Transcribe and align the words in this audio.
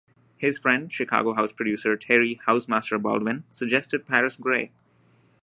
His 0.35 0.57
friend, 0.57 0.91
Chicago 0.91 1.35
house 1.35 1.53
producer 1.53 1.95
Terry 1.95 2.39
'Housemaster' 2.47 2.97
Baldwin 2.97 3.43
suggested 3.51 4.07
Paris 4.07 4.35
Grey. 4.35 4.71